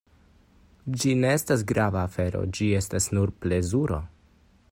Ĝi 1.03 1.11
ne 1.19 1.33
estas 1.39 1.65
grava 1.73 2.01
afero, 2.09 2.43
ĝi 2.59 2.71
estas 2.83 3.11
nur 3.19 3.37
plezuro. 3.45 4.03